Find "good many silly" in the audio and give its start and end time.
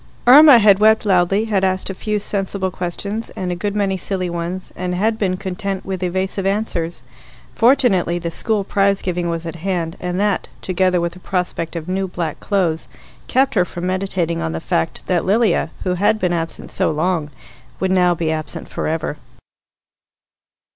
3.55-4.31